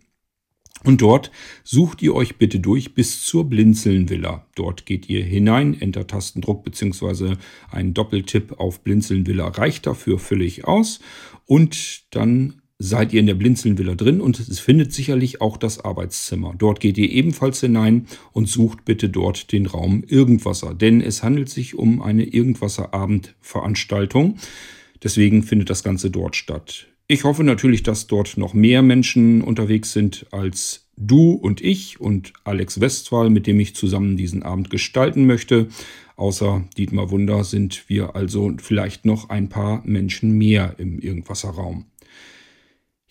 und 0.83 1.01
dort 1.01 1.31
sucht 1.63 2.01
ihr 2.01 2.15
euch 2.15 2.37
bitte 2.37 2.59
durch 2.59 2.93
bis 2.93 3.23
zur 3.23 3.49
Blinzeln-Villa. 3.49 4.45
Dort 4.55 4.85
geht 4.85 5.09
ihr 5.09 5.23
hinein, 5.23 5.79
Enter-Tastendruck 5.79 6.63
bzw. 6.63 7.35
ein 7.69 7.93
Doppeltipp 7.93 8.59
auf 8.59 8.81
Blinzeln-Villa 8.81 9.47
reicht 9.47 9.87
dafür 9.87 10.19
völlig 10.19 10.65
aus 10.65 10.99
und 11.45 12.15
dann 12.15 12.58
seid 12.81 13.11
ihr 13.11 13.19
in 13.19 13.25
der 13.25 13.35
Blinzelnvilla 13.35 13.95
drin 13.95 14.21
und 14.21 14.39
es 14.39 14.59
findet 14.59 14.93
sicherlich 14.93 15.41
auch 15.41 15.57
das 15.57 15.83
Arbeitszimmer. 15.83 16.55
Dort 16.57 16.79
geht 16.79 16.97
ihr 16.97 17.11
ebenfalls 17.11 17.59
hinein 17.59 18.07
und 18.31 18.47
sucht 18.47 18.85
bitte 18.85 19.09
dort 19.09 19.51
den 19.51 19.65
Raum 19.65 20.05
Irgendwasser, 20.07 20.73
denn 20.73 21.01
es 21.01 21.21
handelt 21.21 21.49
sich 21.49 21.75
um 21.75 22.01
eine 22.01 22.23
Irgendwasserabendveranstaltung. 22.23 24.37
Deswegen 25.03 25.43
findet 25.43 25.69
das 25.69 25.83
Ganze 25.83 26.09
dort 26.09 26.37
statt. 26.37 26.87
Ich 27.09 27.25
hoffe 27.25 27.43
natürlich, 27.43 27.83
dass 27.83 28.07
dort 28.07 28.37
noch 28.37 28.53
mehr 28.53 28.81
Menschen 28.81 29.41
unterwegs 29.41 29.91
sind 29.91 30.27
als 30.31 30.87
du 30.95 31.31
und 31.31 31.59
ich 31.59 31.99
und 31.99 32.31
Alex 32.45 32.79
Westphal, 32.79 33.29
mit 33.29 33.45
dem 33.45 33.59
ich 33.59 33.75
zusammen 33.75 34.15
diesen 34.15 34.41
Abend 34.43 34.69
gestalten 34.69 35.25
möchte. 35.25 35.67
Außer 36.15 36.63
Dietmar 36.77 37.11
Wunder 37.11 37.43
sind 37.43 37.89
wir 37.89 38.15
also 38.15 38.53
vielleicht 38.61 39.03
noch 39.05 39.27
ein 39.29 39.49
paar 39.49 39.81
Menschen 39.85 40.37
mehr 40.37 40.75
im 40.77 40.99
Irgendwasserraum. 40.99 41.83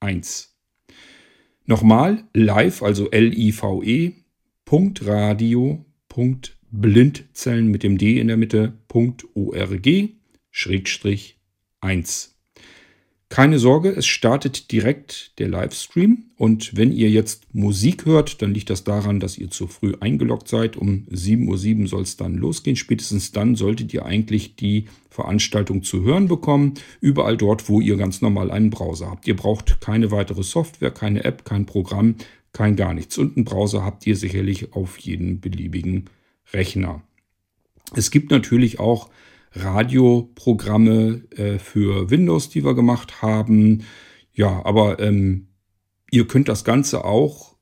1. 0.00 0.48
Nochmal 1.64 2.24
live, 2.34 2.82
also 2.82 3.08
L-I-V-E 3.10 4.21
www.radio.blindzellen 4.72 7.68
mit 7.68 7.82
dem 7.82 7.98
D 7.98 8.18
in 8.18 8.28
der 8.28 8.38
Mitte.org 8.38 9.88
Schrägstrich 10.50 11.38
1. 11.80 12.30
Keine 13.28 13.58
Sorge, 13.58 13.90
es 13.90 14.06
startet 14.06 14.72
direkt 14.72 15.38
der 15.38 15.48
Livestream 15.48 16.24
und 16.36 16.74
wenn 16.76 16.92
ihr 16.92 17.10
jetzt 17.10 17.54
Musik 17.54 18.04
hört, 18.04 18.42
dann 18.42 18.52
liegt 18.52 18.68
das 18.68 18.84
daran, 18.84 19.20
dass 19.20 19.38
ihr 19.38 19.50
zu 19.50 19.66
früh 19.66 19.94
eingeloggt 20.00 20.48
seid. 20.48 20.76
Um 20.76 21.06
7.07 21.10 21.80
Uhr 21.80 21.88
soll 21.88 22.02
es 22.02 22.18
dann 22.18 22.34
losgehen. 22.34 22.76
Spätestens 22.76 23.32
dann 23.32 23.56
solltet 23.56 23.94
ihr 23.94 24.04
eigentlich 24.04 24.56
die 24.56 24.84
Veranstaltung 25.08 25.82
zu 25.82 26.02
hören 26.02 26.28
bekommen. 26.28 26.74
Überall 27.00 27.38
dort, 27.38 27.70
wo 27.70 27.80
ihr 27.80 27.96
ganz 27.96 28.20
normal 28.20 28.50
einen 28.50 28.68
Browser 28.68 29.10
habt. 29.10 29.26
Ihr 29.26 29.36
braucht 29.36 29.80
keine 29.80 30.10
weitere 30.10 30.42
Software, 30.42 30.90
keine 30.90 31.24
App, 31.24 31.46
kein 31.46 31.64
Programm 31.64 32.16
kein 32.52 32.76
gar 32.76 32.94
nichts. 32.94 33.18
Und 33.18 33.36
einen 33.36 33.44
Browser 33.44 33.84
habt 33.84 34.06
ihr 34.06 34.16
sicherlich 34.16 34.72
auf 34.74 34.98
jedem 34.98 35.40
beliebigen 35.40 36.06
Rechner. 36.52 37.02
Es 37.94 38.10
gibt 38.10 38.30
natürlich 38.30 38.78
auch 38.78 39.10
Radioprogramme 39.54 41.22
äh, 41.36 41.58
für 41.58 42.10
Windows, 42.10 42.48
die 42.48 42.64
wir 42.64 42.74
gemacht 42.74 43.22
haben. 43.22 43.84
Ja, 44.32 44.64
aber 44.64 44.98
ähm, 45.00 45.48
ihr 46.10 46.26
könnt 46.26 46.48
das 46.48 46.64
Ganze 46.64 47.04
auch, 47.04 47.56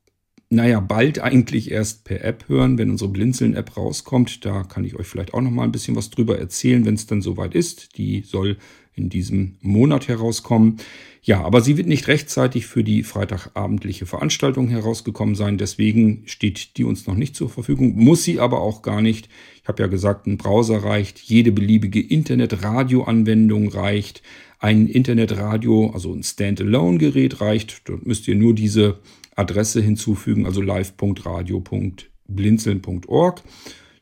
naja, 0.49 0.79
bald 0.81 1.19
eigentlich 1.19 1.71
erst 1.71 2.03
per 2.03 2.23
App 2.23 2.47
hören, 2.47 2.77
wenn 2.77 2.89
unsere 2.89 3.09
Blinzeln-App 3.09 3.77
rauskommt. 3.77 4.45
Da 4.45 4.63
kann 4.63 4.83
ich 4.83 4.95
euch 4.95 5.07
vielleicht 5.07 5.33
auch 5.33 5.41
noch 5.41 5.51
mal 5.51 5.63
ein 5.63 5.71
bisschen 5.71 5.95
was 5.95 6.09
drüber 6.09 6.37
erzählen, 6.37 6.85
wenn 6.85 6.95
es 6.95 7.07
dann 7.07 7.21
soweit 7.21 7.55
ist. 7.55 7.97
Die 7.97 8.21
soll 8.21 8.57
in 8.93 9.09
diesem 9.09 9.55
Monat 9.61 10.07
herauskommen. 10.07 10.77
Ja, 11.23 11.43
aber 11.43 11.61
sie 11.61 11.77
wird 11.77 11.85
nicht 11.87 12.07
rechtzeitig 12.07 12.65
für 12.65 12.83
die 12.83 13.03
freitagabendliche 13.03 14.07
Veranstaltung 14.07 14.69
herausgekommen 14.69 15.35
sein. 15.35 15.59
Deswegen 15.59 16.23
steht 16.25 16.77
die 16.77 16.83
uns 16.83 17.05
noch 17.05 17.13
nicht 17.13 17.35
zur 17.35 17.47
Verfügung. 17.49 17.93
Muss 17.95 18.23
sie 18.23 18.39
aber 18.39 18.61
auch 18.61 18.81
gar 18.81 19.01
nicht. 19.01 19.29
Ich 19.61 19.67
habe 19.67 19.83
ja 19.83 19.87
gesagt, 19.87 20.25
ein 20.25 20.37
Browser 20.37 20.83
reicht. 20.83 21.19
Jede 21.19 21.51
beliebige 21.51 22.01
Internet-Radio-Anwendung 22.01 23.69
reicht. 23.69 24.23
Ein 24.57 24.87
Internetradio, 24.87 25.91
also 25.93 26.11
ein 26.13 26.23
Standalone-Gerät 26.23 27.39
reicht. 27.39 27.87
Dort 27.87 28.07
müsst 28.07 28.27
ihr 28.27 28.33
nur 28.35 28.55
diese 28.55 28.97
Adresse 29.35 29.79
hinzufügen, 29.81 30.47
also 30.47 30.61
live.radio.blinzeln.org. 30.61 33.43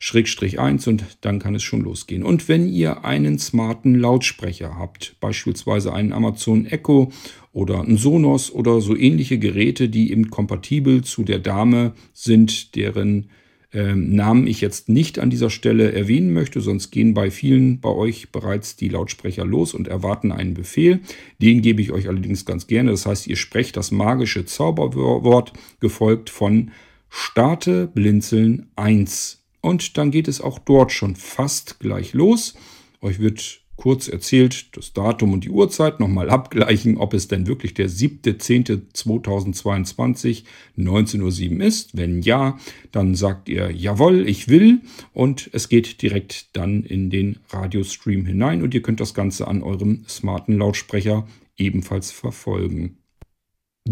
Schrägstrich 0.02 0.58
1 0.58 0.86
und 0.86 1.04
dann 1.20 1.38
kann 1.38 1.54
es 1.54 1.62
schon 1.62 1.82
losgehen. 1.82 2.22
Und 2.22 2.48
wenn 2.48 2.66
ihr 2.66 3.04
einen 3.04 3.38
smarten 3.38 3.94
Lautsprecher 3.94 4.78
habt, 4.78 5.14
beispielsweise 5.20 5.92
einen 5.92 6.14
Amazon 6.14 6.64
Echo 6.64 7.12
oder 7.52 7.82
einen 7.82 7.98
Sonos 7.98 8.50
oder 8.50 8.80
so 8.80 8.96
ähnliche 8.96 9.38
Geräte, 9.38 9.90
die 9.90 10.10
eben 10.10 10.30
kompatibel 10.30 11.04
zu 11.04 11.22
der 11.22 11.38
Dame 11.38 11.92
sind, 12.14 12.74
deren 12.76 13.28
ähm, 13.74 14.14
Namen 14.14 14.46
ich 14.46 14.62
jetzt 14.62 14.88
nicht 14.88 15.18
an 15.18 15.28
dieser 15.28 15.50
Stelle 15.50 15.92
erwähnen 15.92 16.32
möchte, 16.32 16.62
sonst 16.62 16.90
gehen 16.90 17.12
bei 17.12 17.30
vielen 17.30 17.80
bei 17.80 17.90
euch 17.90 18.32
bereits 18.32 18.76
die 18.76 18.88
Lautsprecher 18.88 19.44
los 19.44 19.74
und 19.74 19.86
erwarten 19.86 20.32
einen 20.32 20.54
Befehl. 20.54 21.00
Den 21.42 21.60
gebe 21.60 21.82
ich 21.82 21.92
euch 21.92 22.08
allerdings 22.08 22.46
ganz 22.46 22.66
gerne. 22.66 22.92
Das 22.92 23.04
heißt, 23.04 23.26
ihr 23.26 23.36
sprecht 23.36 23.76
das 23.76 23.90
magische 23.90 24.46
Zauberwort 24.46 25.52
gefolgt 25.78 26.30
von 26.30 26.70
Starte 27.10 27.86
Blinzeln 27.86 28.70
1 28.76 29.39
und 29.60 29.98
dann 29.98 30.10
geht 30.10 30.28
es 30.28 30.40
auch 30.40 30.58
dort 30.58 30.92
schon 30.92 31.16
fast 31.16 31.80
gleich 31.80 32.12
los. 32.12 32.54
Euch 33.00 33.18
wird 33.18 33.60
kurz 33.80 34.06
erzählt, 34.08 34.76
das 34.76 34.92
Datum 34.92 35.32
und 35.32 35.44
die 35.44 35.50
Uhrzeit, 35.50 36.00
nochmal 36.00 36.28
abgleichen, 36.28 36.98
ob 36.98 37.14
es 37.14 37.28
denn 37.28 37.46
wirklich 37.46 37.72
der 37.72 37.88
7.10.2022 37.88 40.42
19.07 40.76 41.56
Uhr 41.56 41.62
ist. 41.64 41.96
Wenn 41.96 42.20
ja, 42.20 42.58
dann 42.92 43.14
sagt 43.14 43.48
ihr, 43.48 43.70
jawohl, 43.70 44.28
ich 44.28 44.48
will 44.48 44.82
und 45.14 45.48
es 45.54 45.70
geht 45.70 46.02
direkt 46.02 46.54
dann 46.54 46.84
in 46.84 47.08
den 47.08 47.38
Radiostream 47.48 48.26
hinein 48.26 48.62
und 48.62 48.74
ihr 48.74 48.82
könnt 48.82 49.00
das 49.00 49.14
Ganze 49.14 49.48
an 49.48 49.62
eurem 49.62 50.04
smarten 50.06 50.58
Lautsprecher 50.58 51.26
ebenfalls 51.56 52.10
verfolgen. 52.10 52.98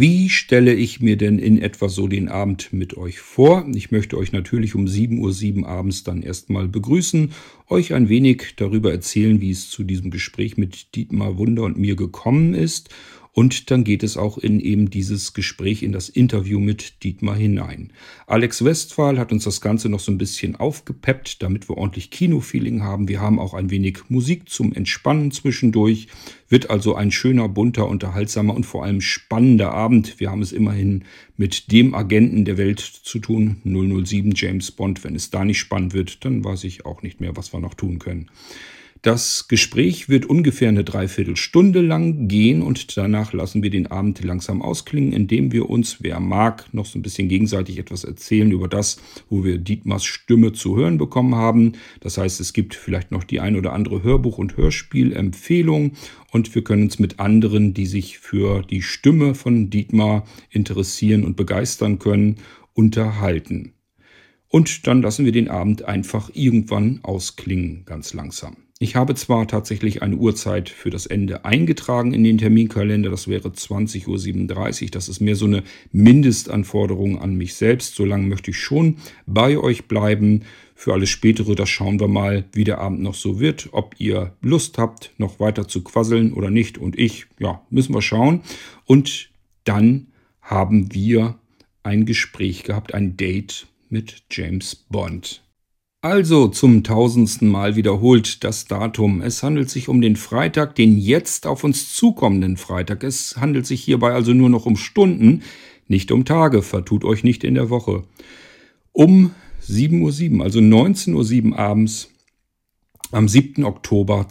Wie 0.01 0.29
stelle 0.29 0.75
ich 0.75 1.01
mir 1.01 1.17
denn 1.17 1.41
in 1.41 1.61
etwa 1.61 1.89
so 1.89 2.07
den 2.07 2.29
Abend 2.29 2.73
mit 2.73 2.97
euch 2.97 3.19
vor? 3.19 3.67
Ich 3.75 3.91
möchte 3.91 4.17
euch 4.17 4.31
natürlich 4.31 4.77
um 4.77 4.85
7.07 4.85 5.63
Uhr 5.63 5.69
abends 5.69 6.05
dann 6.05 6.23
erstmal 6.23 6.69
begrüßen, 6.69 7.33
euch 7.69 7.93
ein 7.95 8.09
wenig 8.09 8.55
darüber 8.55 8.93
erzählen, 8.93 9.41
wie 9.41 9.51
es 9.51 9.71
zu 9.71 9.83
diesem 9.83 10.13
Gespräch 10.13 10.57
mit 10.57 10.95
Dietmar 10.95 11.37
Wunder 11.37 11.65
und 11.65 11.79
mir 11.79 11.97
gekommen 11.97 12.55
ist 12.55 12.91
und 13.39 13.71
dann 13.71 13.85
geht 13.85 14.03
es 14.03 14.17
auch 14.17 14.37
in 14.37 14.59
eben 14.59 14.91
dieses 14.91 15.33
Gespräch, 15.33 15.85
in 15.85 15.93
das 15.93 16.09
Interview 16.09 16.59
mit 16.59 17.05
Dietmar 17.05 17.37
hinein. 17.37 17.93
Alex 18.27 18.65
Westphal 18.65 19.17
hat 19.17 19.31
uns 19.31 19.45
das 19.45 19.61
Ganze 19.61 19.89
noch 19.89 20.01
so 20.01 20.11
ein 20.11 20.19
bisschen 20.19 20.57
aufgepeppt, 20.57 21.41
damit 21.41 21.69
wir 21.69 21.79
ordentlich 21.79 22.11
Kinofeeling 22.11 22.83
haben. 22.83 23.07
Wir 23.07 23.21
haben 23.21 23.39
auch 23.39 23.55
ein 23.55 23.71
wenig 23.71 23.99
Musik 24.09 24.49
zum 24.49 24.73
Entspannen 24.73 25.31
zwischendurch. 25.31 26.09
Wird 26.49 26.69
also 26.69 26.97
ein 26.97 27.13
schöner, 27.13 27.49
bunter, 27.49 27.87
unterhaltsamer 27.87 28.57
und 28.57 28.67
vor 28.67 28.83
allem 28.83 29.01
spannender 29.01 29.71
Abend. 29.71 30.19
Wir 30.19 30.33
haben 30.33 30.43
es 30.43 30.51
immerhin 30.51 31.05
mit 31.37 31.71
dem 31.71 31.95
Agenten 31.95 32.45
der 32.45 32.59
Welt 32.59 32.81
zu 32.81 33.21
tun, 33.21 33.59
007 33.63 34.33
James 34.35 34.73
Bond. 34.73 35.05
Wenn 35.05 35.15
es 35.15 35.31
da 35.31 35.45
nicht 35.45 35.61
spannend 35.61 35.95
wird, 35.95 36.25
dann 36.25 36.43
weiß 36.43 36.65
ich 36.65 36.85
auch 36.85 37.03
nicht 37.03 37.21
mehr, 37.21 37.37
was 37.37 37.53
wir 37.53 37.61
noch 37.61 37.75
tun 37.75 38.01
können. 38.01 38.31
Das 39.03 39.47
Gespräch 39.47 40.09
wird 40.09 40.27
ungefähr 40.27 40.69
eine 40.69 40.83
Dreiviertelstunde 40.83 41.81
lang 41.81 42.27
gehen 42.27 42.63
und 42.63 42.97
danach 42.97 43.33
lassen 43.33 43.63
wir 43.63 43.71
den 43.71 43.87
Abend 43.87 44.25
langsam 44.25 44.61
ausklingen, 44.61 45.13
indem 45.13 45.53
wir 45.53 45.71
uns, 45.71 45.99
wer 46.03 46.19
mag, 46.19 46.73
noch 46.75 46.85
so 46.85 46.99
ein 46.99 47.03
bisschen 47.03 47.29
gegenseitig 47.29 47.79
etwas 47.79 48.03
erzählen 48.03 48.51
über 48.51 48.67
das, 48.67 49.01
wo 49.31 49.45
wir 49.45 49.59
Dietmars 49.59 50.05
Stimme 50.05 50.53
zu 50.53 50.77
hören 50.77 50.99
bekommen 50.99 51.37
haben. 51.37 51.73
Das 52.01 52.19
heißt, 52.19 52.41
es 52.41 52.53
gibt 52.53 52.75
vielleicht 52.75 53.13
noch 53.13 53.23
die 53.23 53.39
ein 53.39 53.55
oder 53.55 53.73
andere 53.73 54.03
Hörbuch- 54.03 54.39
und 54.39 54.57
Hörspielempfehlung 54.57 55.93
und 56.33 56.55
wir 56.57 56.65
können 56.65 56.85
uns 56.85 56.99
mit 56.99 57.21
anderen, 57.21 57.75
die 57.75 57.87
sich 57.87 58.19
für 58.19 58.63
die 58.63 58.83
Stimme 58.83 59.37
von 59.37 59.71
Dietmar 59.71 60.27
interessieren 60.51 61.25
und 61.25 61.37
begeistern 61.37 62.01
können, 62.01 62.39
unterhalten. 62.75 63.75
Und 64.49 64.87
dann 64.87 65.03
lassen 65.03 65.25
wir 65.25 65.33
den 65.33 65.49
Abend 65.49 65.85
einfach 65.85 66.31
irgendwann 66.33 67.01
ausklingen, 67.03 67.85
ganz 67.85 68.13
langsam. 68.15 68.57
Ich 68.81 68.95
habe 68.95 69.17
zwar 69.17 69.49
tatsächlich 69.49 70.03
eine 70.03 70.15
Uhrzeit 70.15 70.69
für 70.69 70.91
das 70.91 71.07
Ende 71.07 71.45
eingetragen 71.45 72.15
in 72.15 72.23
den 72.23 72.39
Terminkalender, 72.39 73.11
das 73.11 73.27
wäre 73.27 73.49
20.37 73.49 74.83
Uhr. 74.85 74.91
Das 74.93 75.09
ist 75.09 75.19
mehr 75.19 75.35
so 75.35 75.47
eine 75.47 75.65
Mindestanforderung 75.91 77.19
an 77.21 77.35
mich 77.35 77.55
selbst. 77.55 77.97
Solange 77.97 78.29
möchte 78.29 78.53
ich 78.53 78.59
schon 78.59 78.99
bei 79.27 79.59
euch 79.59 79.89
bleiben. 79.89 80.45
Für 80.77 80.93
alles 80.93 81.11
Spätere, 81.11 81.57
das 81.57 81.69
schauen 81.69 81.99
wir 81.99 82.07
mal, 82.07 82.45
wie 82.53 82.63
der 82.63 82.79
Abend 82.79 83.01
noch 83.01 83.17
so 83.17 83.41
wird. 83.41 83.69
Ob 83.73 83.97
ihr 83.99 84.37
Lust 84.43 84.79
habt, 84.79 85.13
noch 85.19 85.41
weiter 85.41 85.67
zu 85.67 85.83
quasseln 85.83 86.33
oder 86.33 86.51
nicht. 86.51 86.79
Und 86.79 86.97
ich, 86.97 87.27
ja, 87.41 87.61
müssen 87.71 87.95
wir 87.95 88.03
schauen. 88.03 88.43
Und 88.85 89.31
dann 89.65 90.13
haben 90.41 90.95
wir 90.95 91.41
ein 91.83 92.07
Gespräch 92.07 92.63
gehabt, 92.63 92.95
ein 92.95 93.17
Date 93.17 93.67
mit 93.89 94.23
James 94.31 94.77
Bond. 94.77 95.43
Also 96.09 96.49
zum 96.49 96.85
tausendsten 96.85 97.49
Mal 97.51 97.77
wiederholt 97.77 98.43
das 98.43 98.65
Datum. 98.65 99.21
Es 99.21 99.43
handelt 99.43 99.69
sich 99.69 99.91
um 99.91 100.01
den 100.01 100.17
Freitag, 100.17 100.75
den 100.75 100.97
jetzt 100.97 101.47
auf 101.47 101.65
uns 101.65 101.95
zukommenden 101.95 102.57
Freitag. 102.57 103.05
Es 103.05 103.37
handelt 103.37 103.67
sich 103.67 103.85
hierbei 103.85 104.13
also 104.13 104.33
nur 104.33 104.49
noch 104.49 104.65
um 104.65 104.79
Stunden, 104.79 105.43
nicht 105.87 106.11
um 106.11 106.25
Tage. 106.25 106.63
Vertut 106.63 107.05
euch 107.05 107.25
nicht 107.25 107.45
in 107.45 107.57
der 107.57 107.69
Woche. 107.69 108.05
Um 108.93 109.35
7.07 109.63 110.39
Uhr, 110.39 110.45
also 110.45 110.61
19.07 110.61 111.51
Uhr 111.51 111.59
abends 111.59 112.09
am 113.13 113.29
7. 113.29 113.65
Oktober 113.65 114.29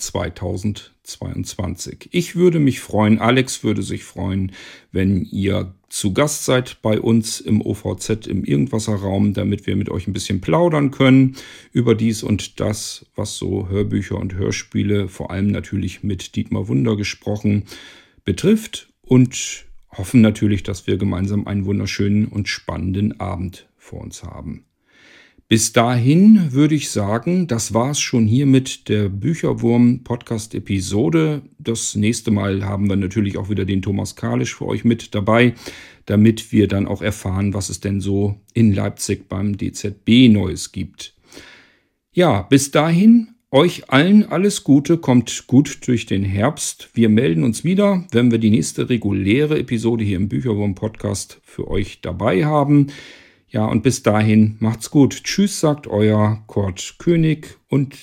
2022. 1.07 2.09
Ich 2.11 2.35
würde 2.35 2.59
mich 2.59 2.79
freuen, 2.79 3.19
Alex 3.19 3.63
würde 3.63 3.81
sich 3.81 4.03
freuen, 4.03 4.51
wenn 4.91 5.23
ihr 5.23 5.73
zu 5.89 6.13
Gast 6.13 6.43
seid 6.43 6.81
bei 6.81 6.99
uns 6.99 7.39
im 7.39 7.61
OVZ 7.61 8.27
im 8.27 8.43
Irgendwasserraum, 8.43 9.33
damit 9.33 9.67
wir 9.67 9.75
mit 9.75 9.89
euch 9.89 10.07
ein 10.07 10.13
bisschen 10.13 10.41
plaudern 10.41 10.91
können 10.91 11.37
über 11.71 11.95
dies 11.95 12.23
und 12.23 12.59
das, 12.59 13.05
was 13.15 13.37
so 13.37 13.69
Hörbücher 13.69 14.17
und 14.17 14.35
Hörspiele, 14.35 15.07
vor 15.07 15.31
allem 15.31 15.47
natürlich 15.47 16.03
mit 16.03 16.35
Dietmar 16.35 16.67
Wunder 16.67 16.97
gesprochen, 16.97 17.63
betrifft 18.25 18.89
und 19.01 19.65
hoffen 19.89 20.21
natürlich, 20.21 20.63
dass 20.63 20.87
wir 20.87 20.97
gemeinsam 20.97 21.47
einen 21.47 21.65
wunderschönen 21.65 22.27
und 22.27 22.49
spannenden 22.49 23.19
Abend 23.21 23.69
vor 23.77 24.01
uns 24.01 24.23
haben. 24.23 24.65
Bis 25.49 25.71
dahin 25.71 26.51
würde 26.51 26.75
ich 26.75 26.89
sagen, 26.89 27.47
das 27.47 27.73
war's 27.73 28.01
schon 28.01 28.27
hier 28.27 28.45
mit 28.45 28.89
der 28.89 29.07
Bücherwurm 29.07 30.03
Podcast 30.03 30.53
Episode. 30.53 31.41
Das 31.57 31.95
nächste 31.95 32.31
Mal 32.31 32.65
haben 32.65 32.89
wir 32.89 32.97
natürlich 32.97 33.37
auch 33.37 33.49
wieder 33.49 33.63
den 33.63 33.81
Thomas 33.81 34.17
Kalisch 34.17 34.55
für 34.55 34.65
euch 34.65 34.83
mit 34.83 35.15
dabei, 35.15 35.53
damit 36.05 36.51
wir 36.51 36.67
dann 36.67 36.85
auch 36.85 37.01
erfahren, 37.01 37.53
was 37.53 37.69
es 37.69 37.79
denn 37.79 38.01
so 38.01 38.35
in 38.53 38.73
Leipzig 38.73 39.29
beim 39.29 39.57
DZB 39.57 40.27
Neues 40.27 40.73
gibt. 40.73 41.15
Ja, 42.11 42.41
bis 42.41 42.71
dahin 42.71 43.29
euch 43.49 43.89
allen 43.89 44.25
alles 44.25 44.65
Gute, 44.65 44.97
kommt 44.97 45.47
gut 45.47 45.87
durch 45.87 46.05
den 46.05 46.23
Herbst. 46.23 46.89
Wir 46.93 47.07
melden 47.07 47.45
uns 47.45 47.63
wieder, 47.63 48.05
wenn 48.11 48.31
wir 48.31 48.39
die 48.39 48.49
nächste 48.49 48.89
reguläre 48.89 49.57
Episode 49.57 50.03
hier 50.03 50.17
im 50.17 50.27
Bücherwurm 50.27 50.75
Podcast 50.75 51.39
für 51.45 51.69
euch 51.69 52.01
dabei 52.01 52.43
haben. 52.43 52.87
Ja, 53.49 53.65
und 53.65 53.81
bis 53.81 54.03
dahin 54.03 54.57
macht's 54.59 54.91
gut. 54.91 55.23
Tschüss, 55.23 55.59
sagt 55.59 55.87
euer 55.87 56.43
Kurt 56.47 56.95
König 56.99 57.57
und 57.69 57.97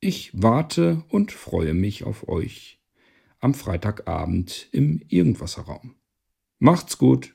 ich 0.00 0.30
warte 0.34 1.04
und 1.08 1.30
freue 1.30 1.74
mich 1.74 2.04
auf 2.04 2.28
euch 2.28 2.80
am 3.38 3.54
Freitagabend 3.54 4.68
im 4.72 5.00
Irgendwasserraum. 5.08 5.94
Macht's 6.58 6.98
gut. 6.98 7.34